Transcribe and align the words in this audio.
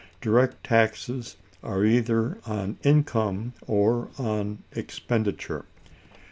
Direct 0.19 0.63
taxes 0.63 1.37
are 1.61 1.85
either 1.85 2.39
on 2.47 2.79
income 2.81 3.53
or 3.67 4.09
on 4.17 4.63
expenditure. 4.71 5.65